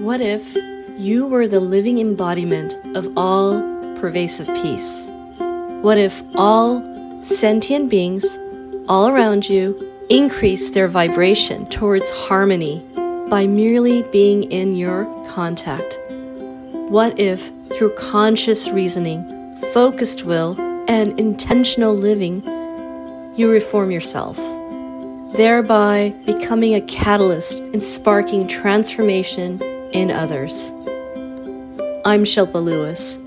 [0.00, 0.56] What if
[0.96, 3.60] you were the living embodiment of all
[3.96, 5.10] pervasive peace?
[5.82, 6.82] What if all
[7.22, 8.38] sentient beings
[8.88, 9.78] all around you
[10.08, 12.82] increase their vibration towards harmony
[13.28, 16.00] by merely being in your contact?
[16.88, 19.22] What if, through conscious reasoning,
[19.74, 20.58] focused will,
[20.88, 22.42] and intentional living,
[23.36, 24.38] you reform yourself,
[25.36, 29.60] thereby becoming a catalyst in sparking transformation
[29.92, 30.70] in others.
[32.04, 33.18] I'm Shilpa Lewis,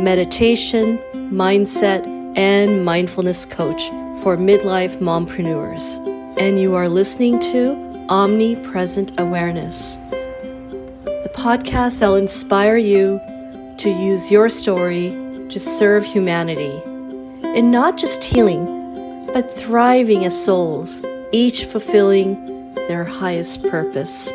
[0.00, 3.88] meditation, mindset, and mindfulness coach
[4.22, 5.98] for midlife mompreneurs,
[6.38, 9.96] and you are listening to Omnipresent Awareness,
[11.04, 13.20] the podcast that'll inspire you
[13.78, 15.10] to use your story
[15.48, 16.80] to serve humanity,
[17.42, 21.02] and not just healing, but thriving as souls,
[21.32, 24.32] each fulfilling their highest purpose.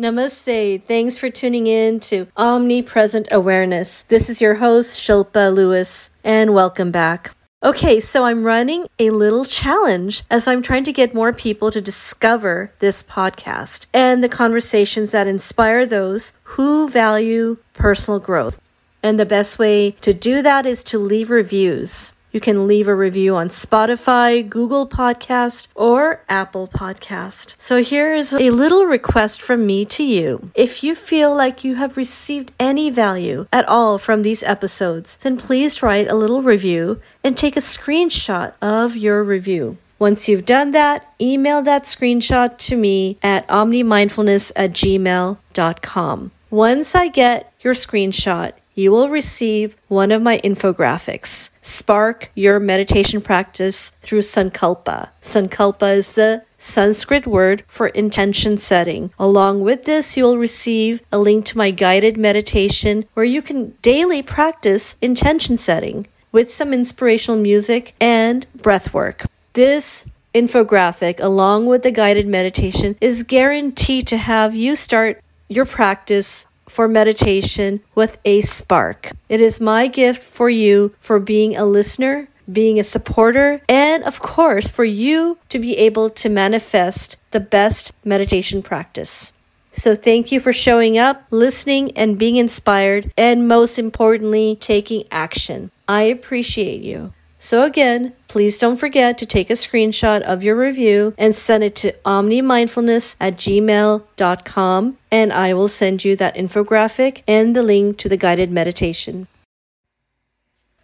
[0.00, 0.84] Namaste.
[0.84, 4.04] Thanks for tuning in to Omnipresent Awareness.
[4.04, 7.32] This is your host, Shilpa Lewis, and welcome back.
[7.64, 11.80] Okay, so I'm running a little challenge as I'm trying to get more people to
[11.80, 18.60] discover this podcast and the conversations that inspire those who value personal growth.
[19.02, 22.14] And the best way to do that is to leave reviews.
[22.38, 27.56] You can leave a review on Spotify, Google Podcast, or Apple Podcast.
[27.58, 30.52] So here is a little request from me to you.
[30.54, 35.36] If you feel like you have received any value at all from these episodes, then
[35.36, 39.76] please write a little review and take a screenshot of your review.
[39.98, 46.30] Once you've done that, email that screenshot to me at omnimindfulness at gmail.com.
[46.50, 51.50] Once I get your screenshot, you will receive one of my infographics.
[51.62, 55.10] Spark your meditation practice through Sankalpa.
[55.20, 59.12] Sankalpa is the Sanskrit word for intention setting.
[59.18, 64.22] Along with this, you'll receive a link to my guided meditation where you can daily
[64.22, 69.24] practice intention setting with some inspirational music and breath work.
[69.54, 76.46] This infographic, along with the guided meditation, is guaranteed to have you start your practice
[76.68, 79.12] for meditation with a spark.
[79.28, 84.20] It is my gift for you for being a listener, being a supporter, and of
[84.20, 89.32] course, for you to be able to manifest the best meditation practice.
[89.70, 95.70] So, thank you for showing up, listening, and being inspired, and most importantly, taking action.
[95.86, 97.12] I appreciate you.
[97.40, 101.76] So, again, please don't forget to take a screenshot of your review and send it
[101.76, 108.08] to omnimindfulness at gmail.com, and I will send you that infographic and the link to
[108.08, 109.28] the guided meditation.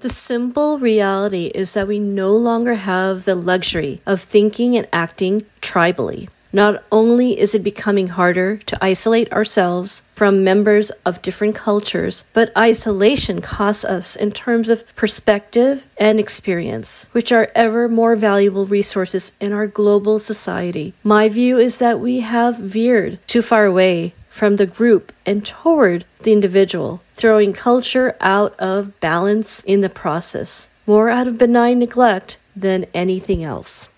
[0.00, 5.42] The simple reality is that we no longer have the luxury of thinking and acting
[5.60, 6.28] tribally.
[6.52, 12.56] Not only is it becoming harder to isolate ourselves from members of different cultures, but
[12.56, 19.32] isolation costs us in terms of perspective and experience, which are ever more valuable resources
[19.40, 20.94] in our global society.
[21.04, 26.04] My view is that we have veered too far away from the group and toward
[26.20, 32.38] the individual, throwing culture out of balance in the process, more out of benign neglect
[32.56, 33.88] than anything else.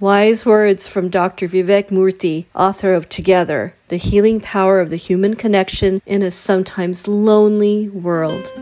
[0.00, 1.48] Wise words from Dr.
[1.48, 7.08] Vivek Murthy, author of Together The Healing Power of the Human Connection in a Sometimes
[7.08, 8.52] Lonely World.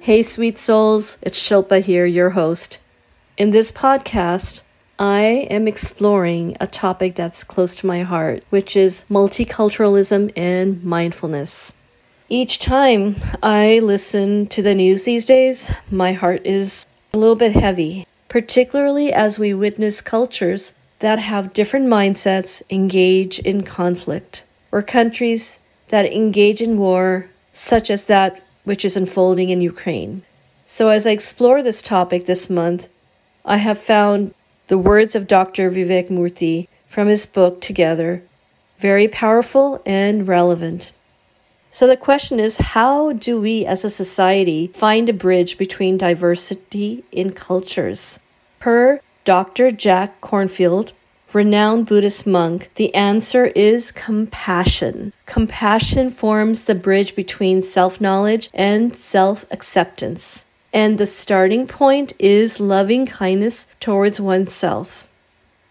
[0.00, 2.78] Hey, sweet souls, it's Shilpa here, your host.
[3.36, 4.62] In this podcast,
[5.02, 11.72] I am exploring a topic that's close to my heart, which is multiculturalism and mindfulness.
[12.28, 17.50] Each time I listen to the news these days, my heart is a little bit
[17.50, 25.58] heavy, particularly as we witness cultures that have different mindsets engage in conflict, or countries
[25.88, 30.22] that engage in war, such as that which is unfolding in Ukraine.
[30.64, 32.88] So, as I explore this topic this month,
[33.44, 34.32] I have found
[34.68, 35.70] the words of Dr.
[35.70, 38.22] Vivek Murthy from his book Together,
[38.78, 40.92] very powerful and relevant.
[41.70, 47.02] So the question is how do we as a society find a bridge between diversity
[47.10, 48.20] in cultures?
[48.60, 49.70] Per Dr.
[49.70, 50.92] Jack Kornfield,
[51.32, 55.12] renowned Buddhist monk, the answer is compassion.
[55.24, 60.44] Compassion forms the bridge between self knowledge and self acceptance.
[60.72, 65.08] And the starting point is loving kindness towards oneself.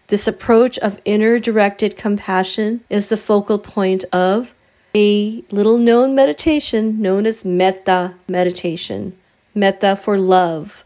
[0.08, 4.54] This approach of inner directed compassion is the focal point of
[4.94, 9.16] a little known meditation known as metta meditation.
[9.54, 10.84] Metta for love.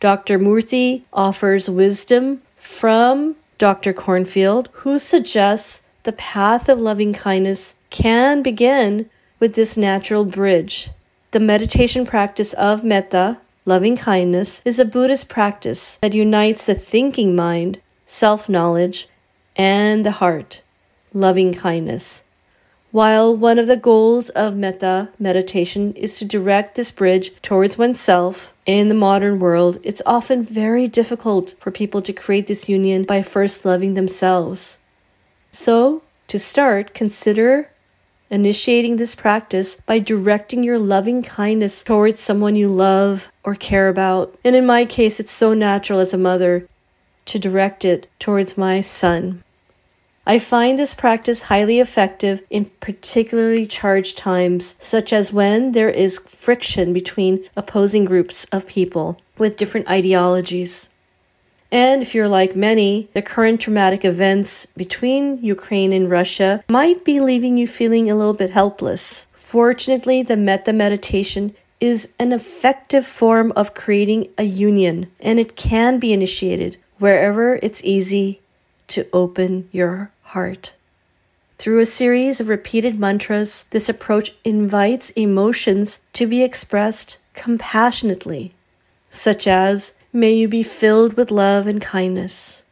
[0.00, 0.38] Dr.
[0.38, 3.92] Murthy offers wisdom from Dr.
[3.92, 10.90] Kornfield, who suggests the path of loving kindness can begin with this natural bridge.
[11.34, 17.34] The meditation practice of metta, loving kindness, is a Buddhist practice that unites the thinking
[17.34, 19.08] mind, self knowledge,
[19.56, 20.62] and the heart,
[21.12, 22.22] loving kindness.
[22.92, 28.54] While one of the goals of metta meditation is to direct this bridge towards oneself,
[28.64, 33.22] in the modern world, it's often very difficult for people to create this union by
[33.22, 34.78] first loving themselves.
[35.50, 37.70] So, to start, consider
[38.34, 44.34] initiating this practice by directing your loving kindness towards someone you love or care about.
[44.44, 46.68] And in my case, it's so natural as a mother
[47.26, 49.42] to direct it towards my son.
[50.26, 56.18] I find this practice highly effective in particularly charged times, such as when there is
[56.18, 60.88] friction between opposing groups of people with different ideologies.
[61.70, 67.20] And if you're like many, the current traumatic events between Ukraine and Russia might be
[67.20, 69.26] leaving you feeling a little bit helpless.
[69.32, 75.98] Fortunately, the metta meditation is an effective form of creating a union, and it can
[75.98, 78.40] be initiated wherever it's easy
[78.88, 80.72] to open your heart.
[81.58, 88.54] Through a series of repeated mantras, this approach invites emotions to be expressed compassionately,
[89.08, 92.62] such as May you be filled with love and kindness.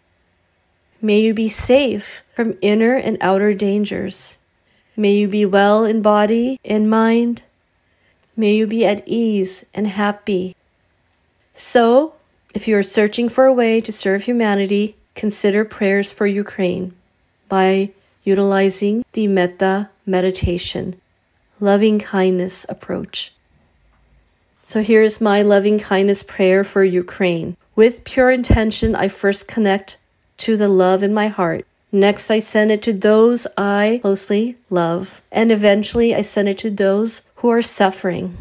[1.00, 4.38] May you be safe from inner and outer dangers.
[4.96, 7.42] May you be well in body and mind.
[8.36, 10.54] May you be at ease and happy.
[11.52, 12.14] So,
[12.54, 16.94] if you are searching for a way to serve humanity, consider prayers for Ukraine
[17.48, 17.90] by
[18.22, 20.94] utilizing the metta meditation,
[21.58, 23.32] loving kindness approach.
[24.62, 27.56] So here's my loving kindness prayer for Ukraine.
[27.74, 29.98] With pure intention, I first connect
[30.38, 31.66] to the love in my heart.
[31.90, 35.20] Next, I send it to those I closely love.
[35.30, 38.38] And eventually, I send it to those who are suffering.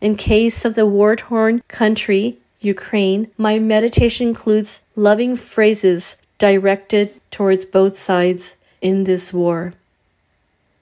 [0.00, 7.64] In case of the war torn country, Ukraine, my meditation includes loving phrases directed towards
[7.64, 9.72] both sides in this war.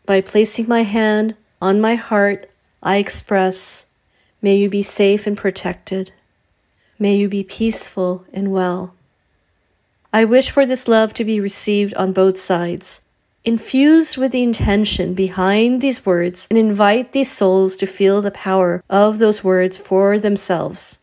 [0.07, 2.51] By placing my hand on my heart,
[2.83, 3.87] I express
[4.45, 6.11] May you be safe and protected.
[6.99, 8.95] May you be peaceful and well.
[10.13, 13.03] I wish for this love to be received on both sides,
[13.45, 18.83] infused with the intention behind these words, and invite these souls to feel the power
[18.91, 20.99] of those words for themselves.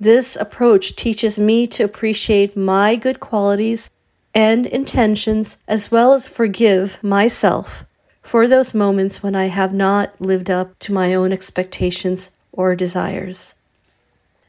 [0.00, 3.90] This approach teaches me to appreciate my good qualities
[4.34, 7.84] and intentions as well as forgive myself
[8.24, 13.54] for those moments when I have not lived up to my own expectations or desires.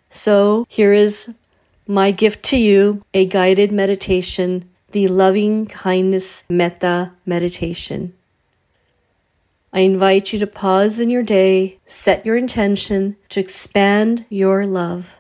[0.10, 1.36] So, here is
[1.86, 8.14] my gift to you a guided meditation, the loving kindness metta meditation.
[9.74, 15.18] I invite you to pause in your day, set your intention to expand your love.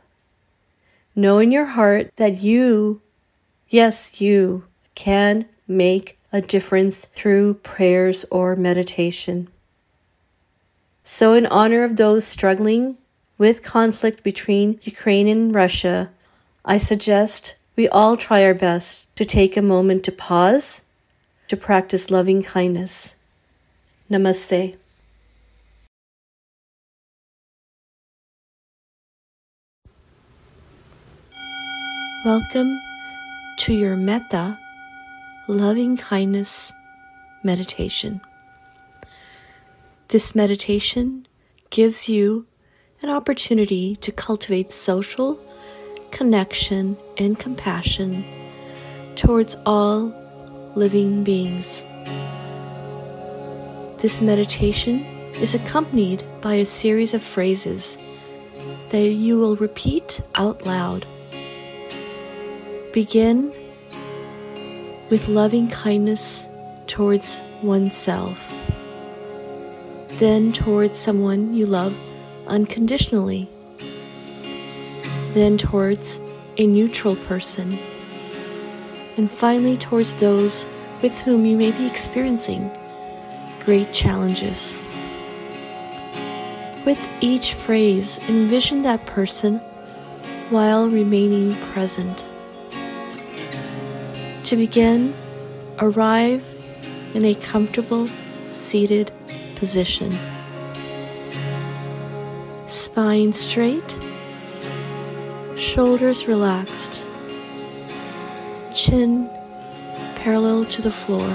[1.13, 3.01] Know in your heart that you,
[3.67, 4.63] yes, you,
[4.95, 9.47] can make a difference through prayers or meditation.
[11.01, 12.97] So, in honor of those struggling
[13.37, 16.09] with conflict between Ukraine and Russia,
[16.65, 20.81] I suggest we all try our best to take a moment to pause,
[21.47, 23.15] to practice loving kindness.
[24.11, 24.75] Namaste.
[32.25, 32.77] Welcome
[33.59, 34.59] to your metta
[35.47, 36.73] loving kindness
[37.43, 38.19] meditation.
[40.07, 41.27] This meditation
[41.69, 42.47] gives you
[43.01, 45.39] an opportunity to cultivate social
[46.09, 48.25] connection and compassion
[49.15, 50.13] towards all
[50.75, 51.83] living beings.
[54.01, 57.99] This meditation is accompanied by a series of phrases
[58.89, 61.05] that you will repeat out loud.
[62.93, 63.53] Begin
[65.09, 66.47] with loving kindness
[66.87, 68.53] towards oneself,
[70.19, 71.95] then towards someone you love
[72.47, 73.47] unconditionally,
[75.33, 76.21] then towards
[76.57, 77.77] a neutral person,
[79.17, 80.67] and finally towards those
[81.01, 82.71] with whom you may be experiencing
[83.63, 84.79] great challenges.
[86.85, 89.59] With each phrase, envision that person
[90.49, 92.27] while remaining present.
[94.45, 95.15] To begin,
[95.79, 96.53] arrive
[97.15, 98.07] in a comfortable
[98.51, 99.11] seated
[99.55, 100.15] position.
[102.67, 103.97] Spine straight,
[105.57, 107.03] shoulders relaxed,
[108.75, 109.27] chin
[110.17, 111.27] parallel to the floor.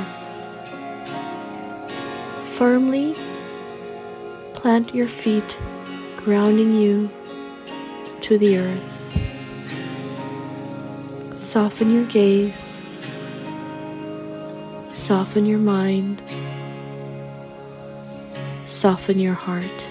[2.52, 3.16] Firmly
[4.52, 5.58] plant your feet,
[6.16, 7.10] grounding you
[8.20, 8.98] to the earth.
[11.34, 12.79] Soften your gaze,
[15.10, 16.22] soften your mind,
[18.62, 19.88] soften your heart.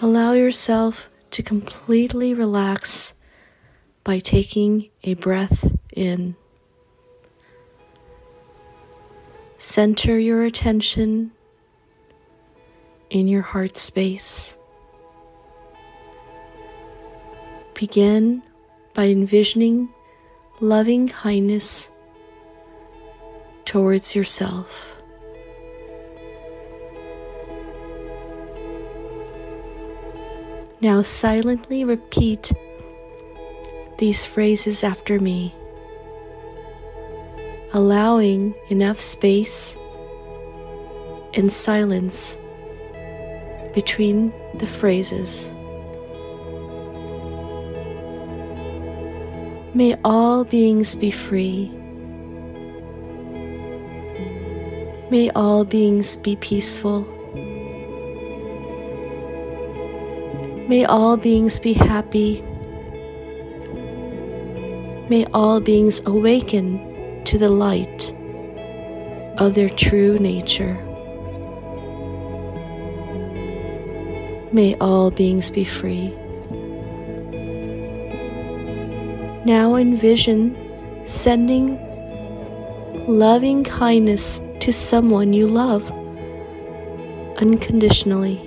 [0.00, 3.12] Allow yourself to completely relax
[4.04, 6.34] by taking a breath in.
[9.58, 11.30] Center your attention
[13.10, 14.56] in your heart space.
[17.74, 18.42] Begin
[18.94, 19.90] by envisioning
[20.62, 21.90] loving kindness
[23.68, 24.96] towards yourself.
[30.80, 32.50] Now silently repeat
[33.98, 35.54] these phrases after me,
[37.74, 39.76] allowing enough space
[41.34, 42.38] and silence
[43.74, 45.50] between the phrases.
[49.74, 51.77] May all beings be free.
[55.10, 57.00] May all beings be peaceful.
[60.68, 62.42] May all beings be happy.
[65.08, 68.14] May all beings awaken to the light
[69.38, 70.74] of their true nature.
[74.52, 76.14] May all beings be free.
[79.46, 80.54] Now envision
[81.06, 81.78] sending
[83.08, 85.90] loving kindness to someone you love
[87.38, 88.40] unconditionally.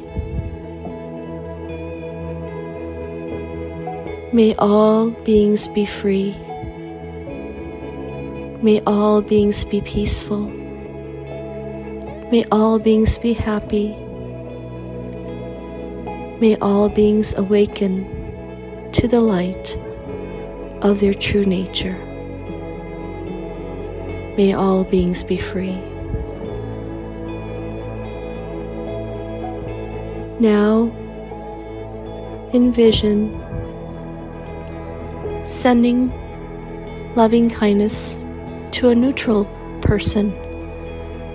[4.33, 6.31] May all beings be free.
[8.61, 10.47] May all beings be peaceful.
[12.31, 13.89] May all beings be happy.
[16.39, 18.05] May all beings awaken
[18.93, 19.77] to the light
[20.81, 21.97] of their true nature.
[24.37, 25.90] May all beings be free.
[30.41, 30.89] Now,
[32.51, 33.29] envision
[35.45, 36.11] sending
[37.15, 38.25] loving kindness
[38.71, 39.45] to a neutral
[39.83, 40.31] person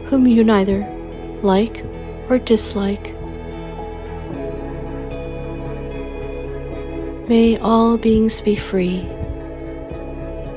[0.07, 0.81] whom you neither
[1.41, 1.85] like
[2.29, 3.15] or dislike.
[7.29, 9.05] May all beings be free.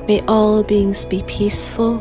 [0.08, 1.98] May all beings be peaceful.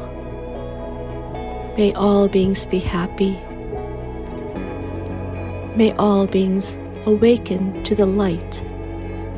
[1.77, 3.39] May all beings be happy.
[5.79, 8.61] May all beings awaken to the light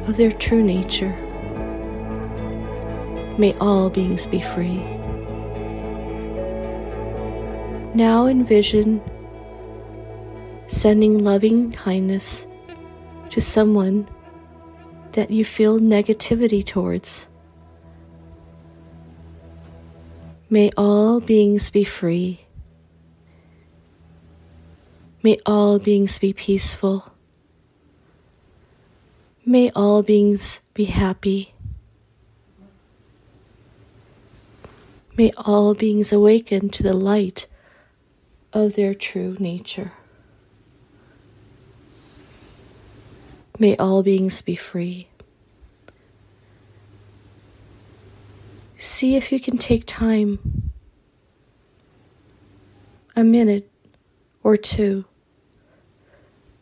[0.08, 1.16] of their true nature.
[3.38, 4.84] May all beings be free.
[7.94, 9.04] Now envision
[10.66, 12.48] sending loving kindness
[13.30, 14.10] to someone
[15.12, 17.28] that you feel negativity towards.
[20.50, 22.48] May all beings be free.
[25.24, 27.12] May all beings be peaceful.
[29.46, 31.54] May all beings be happy.
[35.16, 37.46] May all beings awaken to the light
[38.52, 39.94] of their true nature.
[43.60, 45.08] May all beings be free.
[48.76, 50.72] See if you can take time,
[53.16, 53.70] a minute
[54.42, 55.06] or two,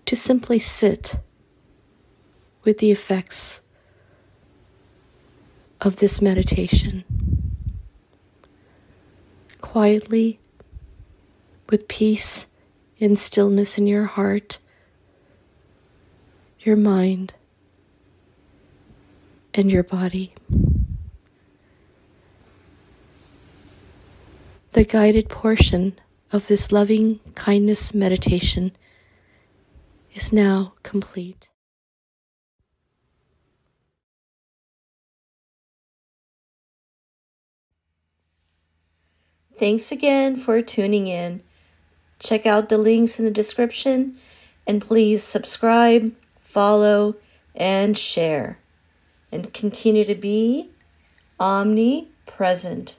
[0.09, 1.17] to simply sit
[2.63, 3.61] with the effects
[5.81, 7.03] of this meditation
[9.61, 10.39] quietly
[11.69, 12.47] with peace
[12.99, 14.57] and stillness in your heart,
[16.61, 17.35] your mind,
[19.53, 20.33] and your body.
[24.71, 25.99] The guided portion
[26.31, 28.71] of this loving kindness meditation
[30.13, 31.49] is now complete.
[39.57, 41.41] Thanks again for tuning in.
[42.19, 44.15] Check out the links in the description
[44.65, 47.15] and please subscribe, follow,
[47.55, 48.59] and share.
[49.31, 50.69] And continue to be
[51.39, 52.97] omnipresent